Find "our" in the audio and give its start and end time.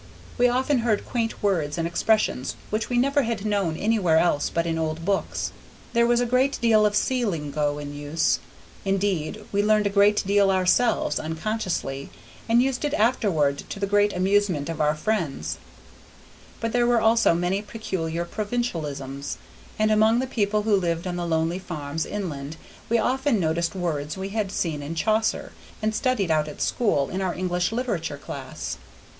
14.81-14.95, 27.21-27.35